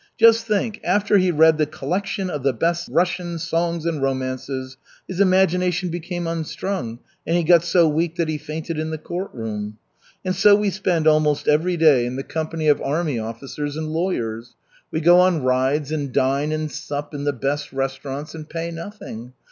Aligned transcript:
Just 0.17 0.47
think, 0.47 0.81
after 0.83 1.19
he 1.19 1.29
read 1.29 1.59
"The 1.59 1.67
Collection 1.67 2.31
of 2.31 2.41
the 2.41 2.53
Best 2.53 2.89
Russian 2.91 3.37
Songs 3.37 3.85
and 3.85 4.01
Romances," 4.01 4.75
his 5.07 5.19
imagination 5.19 5.89
became 5.89 6.25
unstrung 6.25 6.97
and 7.27 7.37
he 7.37 7.43
got 7.43 7.63
so 7.63 7.87
weak 7.87 8.15
that 8.15 8.27
he 8.27 8.39
fainted 8.39 8.79
in 8.79 8.89
the 8.89 8.97
court 8.97 9.29
room. 9.31 9.77
And 10.25 10.35
so 10.35 10.55
we 10.55 10.71
spend 10.71 11.05
almost 11.05 11.47
every 11.47 11.77
day 11.77 12.07
in 12.07 12.15
the 12.15 12.23
company 12.23 12.67
of 12.67 12.81
army 12.81 13.19
officers 13.19 13.77
and 13.77 13.93
lawyers. 13.93 14.55
We 14.89 15.01
go 15.01 15.19
on 15.19 15.43
rides 15.43 15.91
and 15.91 16.11
dine 16.11 16.51
and 16.51 16.71
sup 16.71 17.13
in 17.13 17.23
the 17.23 17.31
best 17.31 17.71
restaurants, 17.71 18.33
and 18.33 18.49
pay 18.49 18.71
nothing. 18.71 19.33